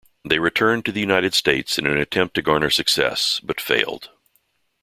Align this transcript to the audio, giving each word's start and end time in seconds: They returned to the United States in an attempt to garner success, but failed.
They 0.27 0.39
returned 0.39 0.83
to 0.85 0.91
the 0.91 0.99
United 0.99 1.35
States 1.35 1.77
in 1.77 1.85
an 1.85 1.97
attempt 1.99 2.33
to 2.33 2.41
garner 2.41 2.71
success, 2.71 3.39
but 3.43 3.61
failed. 3.61 4.09